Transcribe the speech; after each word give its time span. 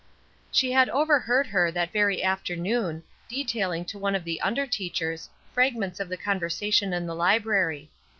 She 0.51 0.71
had 0.71 0.89
overheard 0.89 1.45
her, 1.45 1.69
that 1.73 1.91
very 1.93 2.23
afternoon, 2.23 3.03
detailing 3.29 3.85
to 3.85 3.99
one 3.99 4.15
of 4.15 4.23
the 4.23 4.41
under 4.41 4.65
teachers, 4.65 5.29
fragments 5.53 5.99
of 5.99 6.09
the 6.09 6.17
conversation 6.17 6.91
in 6.91 7.05
the 7.05 7.13
library. 7.13 7.91